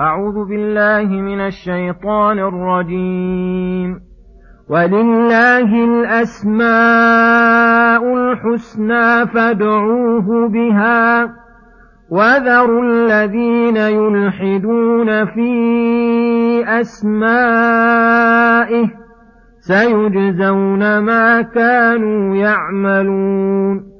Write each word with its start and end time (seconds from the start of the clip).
أعوذ 0.00 0.48
بالله 0.48 1.08
من 1.08 1.40
الشيطان 1.40 2.38
الرجيم. 2.38 4.00
ولله 4.68 5.84
الأسماء 5.84 6.64
الحسنى 8.16 9.26
فادعوه 9.26 10.48
بها. 10.48 11.34
وذروا 12.10 12.82
الذين 12.82 13.76
يلحدون 13.76 15.24
في 15.24 15.50
أسمائه 16.80 18.10
سيجزون 19.60 20.98
ما 20.98 21.42
كانوا 21.42 22.36
يعملون. 22.36 23.99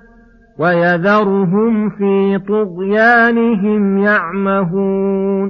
ويذرهم 0.61 1.89
في 1.89 2.39
طغيانهم 2.47 3.97
يعمهون. 3.97 5.49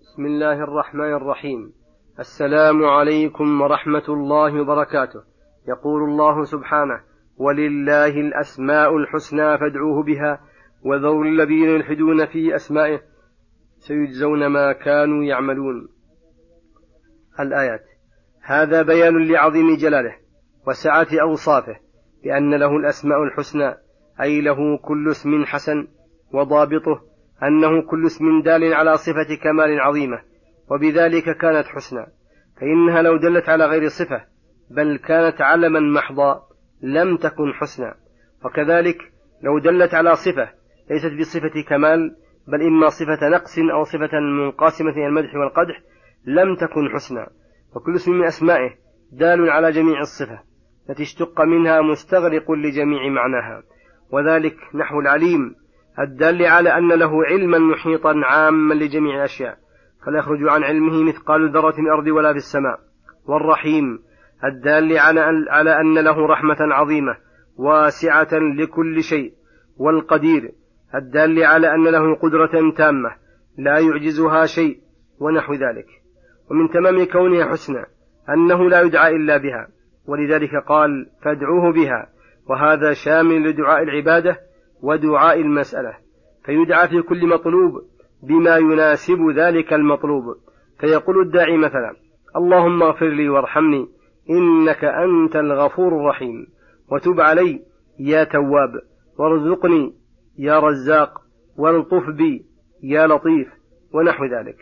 بسم 0.00 0.26
الله 0.26 0.52
الرحمن 0.52 1.14
الرحيم. 1.14 1.72
السلام 2.18 2.84
عليكم 2.84 3.60
ورحمة 3.60 4.04
الله 4.08 4.60
وبركاته. 4.60 5.20
يقول 5.68 6.02
الله 6.02 6.44
سبحانه 6.44 7.00
ولله 7.36 8.20
الأسماء 8.20 8.96
الحسنى 8.96 9.58
فادعوه 9.58 10.02
بها 10.02 10.40
وذروا 10.84 11.24
الذين 11.24 11.68
يلحدون 11.68 12.26
في 12.26 12.54
أسمائه 12.54 13.00
سيجزون 13.78 14.46
ما 14.46 14.72
كانوا 14.72 15.24
يعملون. 15.24 15.88
الآيات. 17.40 17.84
هذا 18.42 18.82
بيان 18.82 19.28
لعظيم 19.28 19.76
جلاله 19.76 20.16
وسعة 20.66 21.08
أوصافه 21.22 21.76
بأن 22.24 22.54
له 22.54 22.76
الأسماء 22.76 23.22
الحسنى 23.22 23.87
أي 24.20 24.40
له 24.40 24.78
كل 24.78 25.10
اسم 25.10 25.44
حسن 25.44 25.86
وضابطه 26.32 27.00
أنه 27.42 27.82
كل 27.82 28.06
اسم 28.06 28.42
دال 28.42 28.74
على 28.74 28.96
صفة 28.96 29.34
كمال 29.42 29.80
عظيمة 29.80 30.18
وبذلك 30.70 31.36
كانت 31.36 31.66
حسنى. 31.66 32.06
فإنها 32.60 33.02
لو 33.02 33.16
دلت 33.16 33.48
على 33.48 33.66
غير 33.66 33.88
صفة 33.88 34.24
بل 34.70 34.96
كانت 34.96 35.40
علما 35.40 35.80
محضا 35.80 36.42
لم 36.82 37.16
تكن 37.16 37.52
حسنى. 37.54 37.94
وكذلك 38.44 38.98
لو 39.42 39.58
دلت 39.58 39.94
على 39.94 40.14
صفة 40.14 40.48
ليست 40.90 41.12
بصفة 41.20 41.62
كمال 41.68 42.16
بل 42.48 42.62
إما 42.62 42.88
صفة 42.88 43.28
نقص 43.28 43.58
أو 43.58 43.84
صفة 43.84 44.20
منقسمة 44.20 44.90
إلى 44.90 45.06
المدح 45.06 45.34
والقدح 45.34 45.80
لم 46.24 46.56
تكن 46.56 46.90
حسنى. 46.94 47.26
وكل 47.76 47.94
اسم 47.94 48.12
من 48.12 48.26
أسمائه 48.26 48.70
دال 49.12 49.50
على 49.50 49.70
جميع 49.70 50.00
الصفة 50.00 50.40
التي 50.90 51.02
اشتق 51.02 51.40
منها 51.40 51.80
مستغرق 51.80 52.50
لجميع 52.50 53.08
معناها. 53.08 53.62
وذلك 54.10 54.56
نحو 54.74 55.00
العليم 55.00 55.54
الدال 55.98 56.46
على 56.46 56.78
أن 56.78 56.88
له 56.88 57.24
علما 57.24 57.58
محيطا 57.58 58.14
عاما 58.24 58.74
لجميع 58.74 59.16
الأشياء 59.16 59.58
فلا 60.06 60.18
يخرج 60.18 60.48
عن 60.48 60.64
علمه 60.64 61.02
مثقال 61.02 61.52
ذرة 61.52 61.70
في 61.70 61.80
الأرض 61.80 62.06
ولا 62.06 62.32
في 62.32 62.38
السماء. 62.38 62.78
والرحيم 63.26 63.98
الدال 64.44 64.98
على 65.48 65.80
أن 65.80 65.98
له 65.98 66.26
رحمة 66.26 66.56
عظيمة 66.60 67.16
واسعة 67.56 68.28
لكل 68.32 69.02
شيء 69.02 69.32
والقدير 69.76 70.52
الدال 70.94 71.44
على 71.44 71.74
أن 71.74 71.84
له 71.84 72.14
قدرة 72.14 72.72
تامة 72.76 73.10
لا 73.58 73.78
يعجزها 73.78 74.46
شيء 74.46 74.78
ونحو 75.20 75.54
ذلك. 75.54 75.86
ومن 76.50 76.70
تمام 76.70 77.04
كونها 77.04 77.46
حسنى 77.46 77.84
أنه 78.28 78.70
لا 78.70 78.80
يدعى 78.80 79.16
إلا 79.16 79.36
بها 79.36 79.68
ولذلك 80.06 80.50
قال 80.66 81.06
فادعوه 81.22 81.72
بها. 81.72 82.08
وهذا 82.48 82.92
شامل 82.92 83.48
لدعاء 83.48 83.82
العبادة 83.82 84.36
ودعاء 84.82 85.40
المسألة 85.40 85.96
فيدعى 86.44 86.88
في 86.88 87.02
كل 87.02 87.26
مطلوب 87.26 87.72
بما 88.22 88.56
يناسب 88.56 89.18
ذلك 89.36 89.72
المطلوب. 89.72 90.24
فيقول 90.80 91.20
الداعي 91.22 91.56
مثلا 91.56 91.96
اللهم 92.36 92.82
اغفر 92.82 93.08
لي 93.08 93.28
وارحمني 93.28 93.88
إنك 94.30 94.84
أنت 94.84 95.36
الغفور 95.36 96.00
الرحيم. 96.00 96.46
وتب 96.92 97.20
علي 97.20 97.60
يا 98.00 98.24
تواب. 98.24 98.70
وارزقني 99.18 99.94
يا 100.38 100.58
رزاق. 100.58 101.20
والطف 101.56 102.10
بي 102.16 102.46
يا 102.82 103.06
لطيف. 103.06 103.48
ونحو 103.94 104.24
ذلك. 104.24 104.56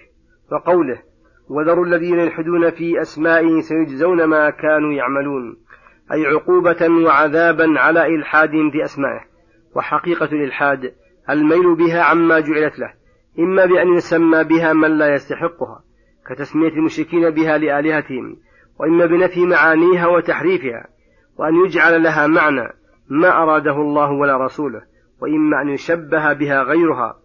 وقوله 0.53 1.03
وذروا 1.49 1.87
الذين 1.87 2.19
يلحدون 2.19 2.71
في 2.71 3.01
أسمائه 3.01 3.61
سيجزون 3.61 4.25
ما 4.25 4.51
كانوا 4.51 4.93
يعملون. 4.93 5.57
أي 6.13 6.27
عقوبة 6.27 7.05
وعذابا 7.05 7.81
على 7.81 8.07
إلحاد 8.07 8.51
في 8.51 8.85
أسمائه 8.85 9.21
وحقيقة 9.77 10.27
الإلحاد 10.27 10.93
الميل 11.31 11.75
بها 11.75 12.03
عما 12.03 12.41
جعلت 12.41 12.79
له 12.79 12.95
إما 13.39 13.67
بأن 13.67 13.95
يسمى 13.97 14.45
بها 14.45 14.73
من 14.73 14.99
لا 14.99 15.15
يستحقها 15.15 15.85
كتسمية 16.27 16.69
المشركين 16.69 17.31
بها 17.31 17.59
لآلهتهم 17.59 18.37
وإما 18.81 19.07
بنفي 19.07 19.47
معانيها 19.47 20.07
وتحريفها 20.07 20.87
وأن 21.39 21.55
يجعل 21.67 22.03
لها 22.03 22.27
معنى 22.27 22.73
ما 23.09 23.29
أراده 23.29 23.77
الله 23.77 24.11
ولا 24.11 24.45
رسوله 24.45 24.83
وإما 25.21 25.63
أن 25.63 25.69
يشبه 25.69 26.33
بها 26.33 26.63
غيرها. 26.63 27.17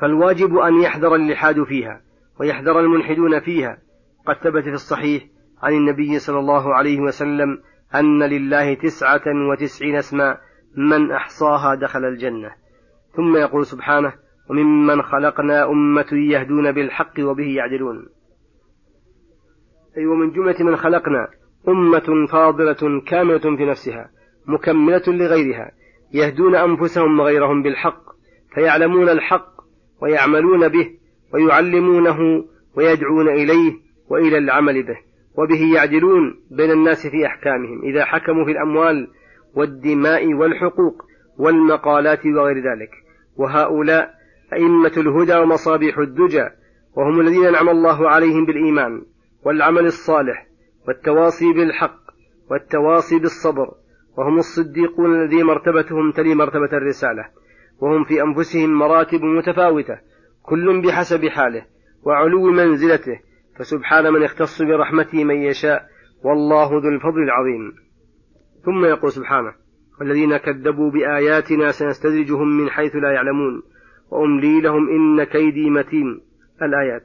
فالواجب 0.00 0.56
أن 0.56 0.82
يحذر 0.82 1.14
اللحاد 1.14 1.64
فيها 1.64 2.00
ويحذر 2.40 2.80
الملحدون 2.80 3.40
فيها. 3.40 3.78
قد 4.26 4.36
ثبت 4.36 4.62
في 4.64 4.70
الصحيح 4.70 5.24
عن 5.62 5.72
النبي 5.72 6.18
صلى 6.18 6.38
الله 6.38 6.74
عليه 6.74 7.00
وسلم 7.00 7.58
أن 7.94 8.22
لله 8.22 8.74
تسعة 8.74 9.22
وتسعين 9.50 9.96
اسما 9.96 10.38
من 10.76 11.10
أحصاها 11.10 11.74
دخل 11.74 12.04
الجنة. 12.04 12.50
ثم 13.16 13.36
يقول 13.36 13.66
سبحانه 13.66 14.12
وممن 14.50 15.02
خلقنا 15.02 15.70
أمة 15.70 16.06
يهدون 16.12 16.72
بالحق 16.72 17.14
وبه 17.20 17.56
يعدلون. 17.56 18.06
أي 19.96 20.02
أيوة 20.02 20.12
ومن 20.12 20.30
جملة 20.30 20.56
من 20.60 20.76
خلقنا 20.76 21.28
أمة 21.68 22.26
فاضلة 22.32 23.00
كاملة 23.06 23.56
في 23.56 23.64
نفسها 23.64 24.10
مكملة 24.46 25.02
لغيرها 25.06 25.70
يهدون 26.12 26.54
أنفسهم 26.54 27.20
وغيرهم 27.20 27.62
بالحق 27.62 28.02
فيعلمون 28.54 29.08
الحق 29.08 29.52
ويعملون 30.02 30.68
به 30.68 30.90
ويعلمونه 31.34 32.44
ويدعون 32.76 33.28
إليه 33.28 33.72
وإلى 34.08 34.38
العمل 34.38 34.82
به. 34.82 35.07
وبه 35.38 35.74
يعدلون 35.74 36.40
بين 36.50 36.70
الناس 36.70 37.06
في 37.06 37.26
أحكامهم 37.26 37.82
إذا 37.82 38.04
حكموا 38.04 38.44
في 38.44 38.50
الأموال 38.50 39.08
والدماء 39.54 40.34
والحقوق 40.34 41.02
والمقالات 41.38 42.26
وغير 42.26 42.56
ذلك. 42.56 42.90
وهؤلاء 43.36 44.10
أئمة 44.52 44.92
الهدى 44.96 45.36
ومصابيح 45.36 45.98
الدجى 45.98 46.44
وهم 46.96 47.20
الذين 47.20 47.46
أنعم 47.46 47.68
الله 47.68 48.08
عليهم 48.10 48.46
بالإيمان 48.46 49.02
والعمل 49.44 49.84
الصالح 49.84 50.46
والتواصي 50.88 51.52
بالحق 51.52 52.00
والتواصي 52.50 53.18
بالصبر 53.18 53.68
وهم 54.16 54.38
الصديقون 54.38 55.22
الذين 55.22 55.44
مرتبتهم 55.44 56.12
تلي 56.12 56.34
مرتبة 56.34 56.72
الرسالة. 56.72 57.24
وهم 57.80 58.04
في 58.04 58.22
أنفسهم 58.22 58.78
مراتب 58.78 59.22
متفاوتة 59.22 59.98
كل 60.42 60.82
بحسب 60.82 61.26
حاله 61.26 61.66
وعلو 62.02 62.50
منزلته. 62.50 63.27
فسبحان 63.58 64.12
من 64.12 64.22
يختص 64.22 64.62
برحمته 64.62 65.24
من 65.24 65.42
يشاء 65.42 65.88
والله 66.24 66.68
ذو 66.68 66.88
الفضل 66.88 67.22
العظيم. 67.22 67.72
ثم 68.64 68.84
يقول 68.84 69.12
سبحانه 69.12 69.52
والذين 70.00 70.36
كذبوا 70.36 70.90
بآياتنا 70.90 71.70
سنستدرجهم 71.70 72.58
من 72.58 72.70
حيث 72.70 72.96
لا 72.96 73.12
يعلمون 73.12 73.62
وأملي 74.10 74.60
لهم 74.60 74.88
إن 74.88 75.24
كيدي 75.24 75.70
متين. 75.70 76.20
الآيات. 76.62 77.04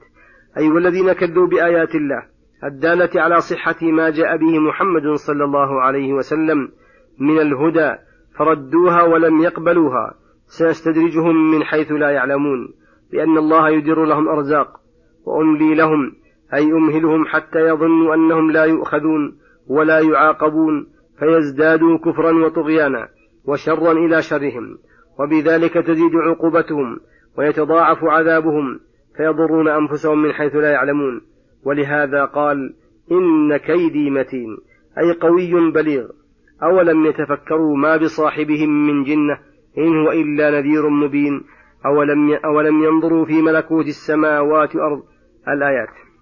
أي 0.57 0.69
والذين 0.69 1.13
كذبوا 1.13 1.47
بآيات 1.47 1.95
الله 1.95 2.23
الدالة 2.63 3.21
على 3.21 3.41
صحة 3.41 3.81
ما 3.81 4.09
جاء 4.09 4.37
به 4.37 4.59
محمد 4.59 5.13
صلى 5.13 5.43
الله 5.43 5.81
عليه 5.81 6.13
وسلم 6.13 6.69
من 7.19 7.39
الهدى 7.39 7.95
فردوها 8.37 9.03
ولم 9.03 9.41
يقبلوها. 9.41 10.13
سيستدرجهم 10.47 11.51
من 11.51 11.63
حيث 11.63 11.91
لا 11.91 12.09
يعلمون 12.09 12.73
لأن 13.13 13.37
الله 13.37 13.69
يدر 13.69 14.05
لهم 14.05 14.27
أرزاق 14.27 14.67
وأملي 15.25 15.75
لهم 15.75 16.11
أي 16.53 16.71
أمهلهم 16.71 17.25
حتى 17.25 17.59
يظنوا 17.59 18.15
أنهم 18.15 18.51
لا 18.51 18.65
يؤخذون 18.65 19.37
ولا 19.67 19.99
يعاقبون 19.99 20.87
فيزدادوا 21.19 21.97
كفرا 21.97 22.45
وطغيانا 22.45 23.07
وشرا 23.45 23.91
إلى 23.91 24.21
شرهم. 24.21 24.77
وبذلك 25.19 25.73
تزيد 25.73 26.15
عقوبتهم 26.15 26.99
ويتضاعف 27.37 28.03
عذابهم 28.03 28.79
فيضرون 29.17 29.67
أنفسهم 29.67 30.21
من 30.21 30.31
حيث 30.31 30.55
لا 30.55 30.71
يعلمون. 30.71 31.21
ولهذا 31.65 32.25
قال 32.25 32.73
إن 33.11 33.57
كيدي 33.57 34.09
متين 34.09 34.57
أي 34.97 35.13
قوي 35.13 35.71
بليغ. 35.71 36.07
أولم 36.63 37.05
يتفكروا 37.05 37.77
ما 37.77 37.97
بصاحبهم 37.97 38.87
من 38.87 39.03
جنة 39.03 39.39
إن 39.77 40.05
هو 40.05 40.11
إلا 40.11 40.59
نذير 40.59 40.89
مبين. 40.89 41.43
أولم 41.85 42.33
أولم 42.45 42.83
ينظروا 42.83 43.25
في 43.25 43.41
ملكوت 43.41 43.85
السماوات 43.85 44.75
والأرض 44.75 45.03
الآيات. 45.47 46.12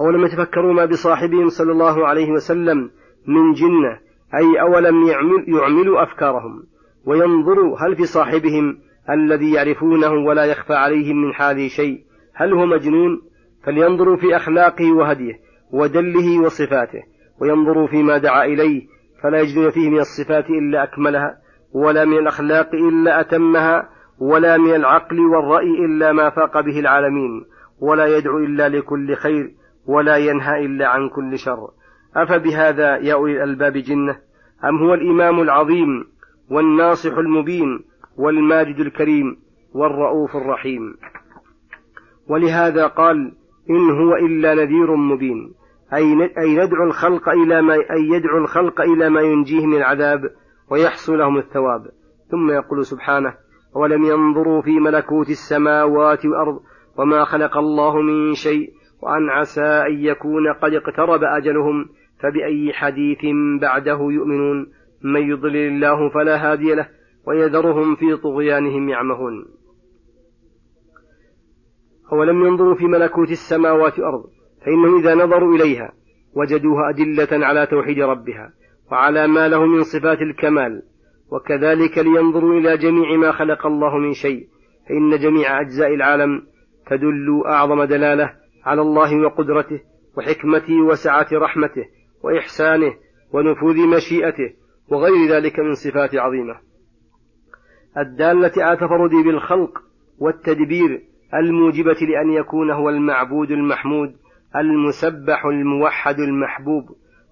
أولم 0.00 0.24
يتفكروا 0.24 0.72
ما 0.72 0.84
بصاحبهم 0.84 1.48
صلى 1.48 1.72
الله 1.72 2.06
عليه 2.06 2.30
وسلم 2.30 2.90
من 3.26 3.52
جنة 3.52 3.98
أي 4.34 4.60
أولم 4.60 5.02
يعمل 5.02 5.44
يعملوا 5.48 6.02
أفكارهم 6.02 6.62
وينظروا 7.06 7.78
هل 7.78 7.96
في 7.96 8.04
صاحبهم 8.04 8.78
الذي 9.10 9.52
يعرفونه 9.52 10.10
ولا 10.10 10.44
يخفى 10.44 10.74
عليهم 10.74 11.16
من 11.16 11.34
حاله 11.34 11.68
شيء 11.68 11.98
هل 12.34 12.52
هو 12.52 12.66
مجنون؟ 12.66 13.22
فلينظروا 13.64 14.16
في 14.16 14.36
أخلاقه 14.36 14.92
وهديه 14.92 15.34
ودله 15.72 16.40
وصفاته 16.40 17.02
وينظروا 17.40 17.86
فيما 17.86 18.18
دعا 18.18 18.44
إليه 18.44 18.86
فلا 19.22 19.40
يجدون 19.40 19.70
فيه 19.70 19.90
من 19.90 19.98
الصفات 19.98 20.44
إلا 20.50 20.82
أكملها 20.82 21.36
ولا 21.72 22.04
من 22.04 22.18
الأخلاق 22.18 22.74
إلا 22.74 23.20
أتمها 23.20 23.88
ولا 24.20 24.56
من 24.56 24.74
العقل 24.74 25.20
والرأي 25.20 25.84
إلا 25.84 26.12
ما 26.12 26.30
فاق 26.30 26.60
به 26.60 26.80
العالمين 26.80 27.44
ولا 27.80 28.16
يدعو 28.16 28.38
إلا 28.38 28.68
لكل 28.68 29.14
خير 29.14 29.57
ولا 29.88 30.16
ينهى 30.16 30.66
إلا 30.66 30.88
عن 30.88 31.08
كل 31.08 31.38
شر. 31.38 31.70
أفبهذا 32.16 32.96
يا 32.96 33.14
أولي 33.14 33.44
الألباب 33.44 33.72
جنة؟ 33.72 34.18
أم 34.64 34.78
هو 34.78 34.94
الإمام 34.94 35.40
العظيم 35.40 36.04
والناصح 36.50 37.12
المبين 37.16 37.84
والماجد 38.16 38.80
الكريم 38.80 39.36
والرؤوف 39.74 40.36
الرحيم؟ 40.36 40.96
ولهذا 42.28 42.86
قال 42.86 43.32
إن 43.70 43.90
هو 43.90 44.14
إلا 44.14 44.54
نذير 44.54 44.96
مبين. 44.96 45.54
أي 45.94 46.54
ندعو 46.54 46.84
الخلق 46.84 47.28
إلى 47.28 47.62
ما 47.62 47.74
أي 47.74 48.08
يدعو 48.10 48.38
الخلق 48.38 48.80
إلى 48.80 49.08
ما 49.10 49.20
ينجيه 49.20 49.66
من 49.66 49.76
العذاب 49.76 50.20
ويحصل 50.70 51.18
لهم 51.18 51.38
الثواب. 51.38 51.86
ثم 52.30 52.50
يقول 52.50 52.84
سبحانه 52.84 53.34
ولم 53.74 54.04
ينظروا 54.04 54.62
في 54.62 54.80
ملكوت 54.80 55.30
السماوات 55.30 56.26
والأرض 56.26 56.60
وما 56.98 57.24
خلق 57.24 57.58
الله 57.58 58.02
من 58.02 58.34
شيء 58.34 58.77
وأن 59.02 59.30
عسى 59.30 59.62
أن 59.62 60.04
يكون 60.04 60.52
قد 60.52 60.74
اقترب 60.74 61.20
أجلهم 61.24 61.88
فبأي 62.20 62.72
حديث 62.72 63.18
بعده 63.60 63.98
يؤمنون؟ 64.00 64.66
من 65.02 65.30
يضلل 65.30 65.56
الله 65.56 66.08
فلا 66.08 66.52
هادي 66.52 66.74
له 66.74 66.88
ويذرهم 67.26 67.96
في 67.96 68.16
طغيانهم 68.16 68.88
يعمهون. 68.88 69.46
أولم 72.12 72.46
ينظروا 72.46 72.74
في 72.74 72.84
ملكوت 72.84 73.30
السماوات 73.30 73.98
والأرض؟ 73.98 74.24
فإنهم 74.66 74.98
إذا 74.98 75.14
نظروا 75.14 75.56
إليها 75.56 75.92
وجدوها 76.34 76.90
أدلة 76.90 77.46
على 77.46 77.66
توحيد 77.66 77.98
ربها 77.98 78.52
وعلى 78.92 79.26
ما 79.26 79.48
له 79.48 79.66
من 79.66 79.82
صفات 79.82 80.18
الكمال. 80.18 80.82
وكذلك 81.32 81.98
لينظروا 81.98 82.60
إلى 82.60 82.76
جميع 82.76 83.16
ما 83.16 83.32
خلق 83.32 83.66
الله 83.66 83.96
من 83.96 84.12
شيء 84.12 84.46
فإن 84.88 85.18
جميع 85.18 85.60
أجزاء 85.60 85.94
العالم 85.94 86.42
تدل 86.86 87.42
أعظم 87.46 87.84
دلالة 87.84 88.32
على 88.68 88.82
الله 88.82 89.26
وقدرته 89.26 89.80
وحكمته 90.16 90.82
وسعة 90.82 91.26
رحمته 91.32 91.84
وإحسانه 92.22 92.94
ونفوذ 93.32 93.86
مشيئته 93.96 94.54
وغير 94.88 95.30
ذلك 95.30 95.58
من 95.58 95.74
صفات 95.74 96.14
عظيمة. 96.14 96.54
الدالة 97.98 98.52
على 98.56 98.76
تفرده 98.76 99.22
بالخلق 99.24 99.78
والتدبير 100.18 101.02
الموجبة 101.34 101.92
لأن 101.92 102.30
يكون 102.30 102.70
هو 102.70 102.88
المعبود 102.88 103.50
المحمود 103.50 104.16
المسبح 104.56 105.44
الموحد 105.44 106.18
المحبوب. 106.18 106.84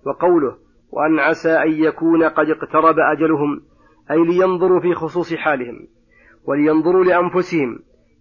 وقوله 0.06 0.56
وأن 0.92 1.18
عسى 1.18 1.52
أن 1.52 1.72
يكون 1.72 2.24
قد 2.24 2.50
اقترب 2.50 2.94
أجلهم 2.98 3.62
أي 4.10 4.24
لينظروا 4.24 4.80
في 4.80 4.94
خصوص 4.94 5.34
حالهم 5.34 5.86
ولينظروا 6.44 7.04
لأنفسهم 7.04 7.78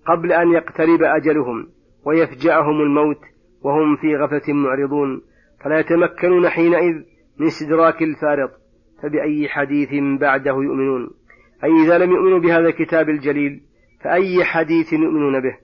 قبل 0.07 0.31
أن 0.31 0.51
يقترب 0.51 1.03
أجلهم. 1.03 1.67
ويفجأهم 2.05 2.81
الموت 2.81 3.19
وهم 3.61 3.95
في 3.95 4.15
غفلة 4.15 4.53
معرضون. 4.53 5.21
فلا 5.63 5.79
يتمكنون 5.79 6.49
حينئذ 6.49 7.03
من 7.39 7.45
إستدراك 7.47 8.01
الفارط 8.01 8.51
فبأي 9.03 9.47
حديث 9.49 9.89
بعده 10.19 10.51
يؤمنون؟ 10.51 11.09
أي 11.63 11.69
إذا 11.85 11.97
لم 11.97 12.11
يؤمنوا 12.11 12.39
بهذا 12.39 12.67
الكتاب 12.67 13.09
الجليل 13.09 13.61
فأي 14.03 14.43
حديث 14.43 14.93
يؤمنون 14.93 15.41
به؟ 15.41 15.57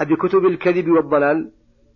أبكتب 0.00 0.46
الكذب 0.46 0.88
والضلال 0.88 1.52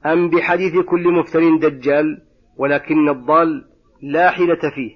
أم 0.06 0.30
بحديث 0.30 0.78
كل 0.78 1.12
مفتر 1.12 1.56
دجال 1.56 2.22
ولكن 2.56 3.08
الضال 3.08 3.64
لا 4.02 4.30
حيلة 4.30 4.70
فيه 4.74 4.90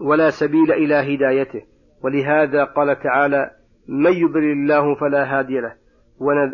ولا 0.00 0.30
سبيل 0.30 0.72
إلى 0.72 0.94
هدايته. 0.94 1.62
ولهذا 2.02 2.64
قال 2.64 2.98
تعالى 3.02 3.50
من 3.88 4.12
يضلل 4.12 4.52
الله 4.52 4.94
فلا 4.94 5.38
هادي 5.38 5.60
له. 5.60 5.74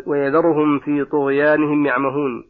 ويذرهم 0.07 0.79
في 0.79 1.05
طغيانهم 1.05 1.85
يعمهون 1.85 2.43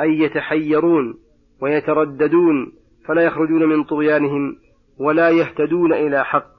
أي 0.00 0.18
يتحيرون 0.18 1.14
ويترددون 1.62 2.72
فلا 3.06 3.22
يخرجون 3.22 3.68
من 3.68 3.84
طغيانهم 3.84 4.56
ولا 4.98 5.30
يهتدون 5.30 5.92
إلى 5.92 6.24
حق 6.24 6.50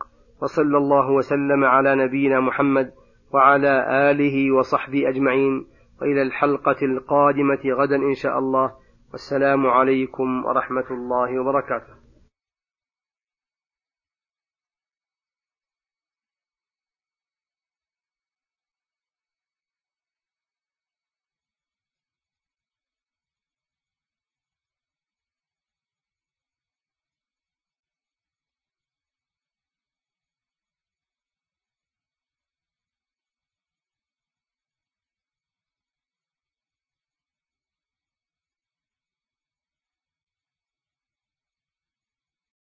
وصلى 0.42 0.78
الله 0.78 1.12
وسلم 1.12 1.64
على 1.64 1.96
نبينا 1.96 2.40
محمد 2.40 2.92
وعلى 3.34 3.86
آله 4.12 4.52
وصحبه 4.56 5.10
أجمعين. 5.10 5.66
وإلى 6.02 6.22
الحلقة 6.22 6.76
القادمة 6.82 7.60
غدا 7.66 7.96
إن 7.96 8.14
شاء 8.14 8.40
الله. 8.40 8.72
والسلام 9.12 9.68
عليكم 9.68 10.46
ورحمة 10.46 10.92
الله 10.92 11.40
وبركاته. 11.40 12.01